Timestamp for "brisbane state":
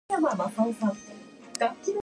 0.55-0.87